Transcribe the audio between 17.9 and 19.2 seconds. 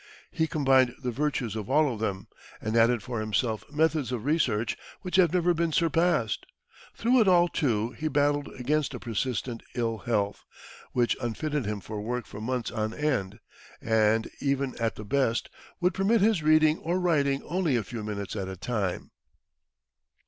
minutes at a time.